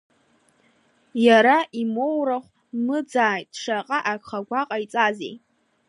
Иара, 1.25 1.57
имоурахә 1.81 2.51
мыӡааит, 2.85 3.49
шаҟа 3.61 3.97
агхақәа 4.13 4.61
ҟаиҵазеи? 4.69 5.35